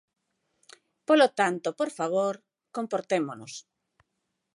Polo 1.07 1.27
tanto, 1.39 1.67
por 1.79 1.89
favor, 1.97 2.35
comportémonos. 2.75 3.53